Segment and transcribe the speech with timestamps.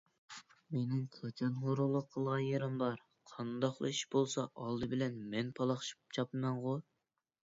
[0.75, 3.03] مېنىڭ قاچان ھۇرۇنلۇق قىلغان يېرىم بار؟
[3.33, 6.75] قانداقلا ئىش بولسا ئالدى بىلەن مەن پالاقشىپ چاپىمەنغۇ!